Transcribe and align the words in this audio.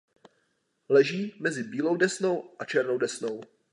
Leží 0.89 1.35
mezi 1.39 1.63
Bílou 1.63 1.95
Desnou 1.97 2.51
a 2.59 2.65
Černou 2.65 2.97
Desnou. 2.97 3.41